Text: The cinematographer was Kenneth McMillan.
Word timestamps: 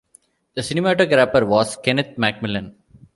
The 0.55 0.61
cinematographer 0.63 1.45
was 1.47 1.77
Kenneth 1.77 2.15
McMillan. 2.17 2.73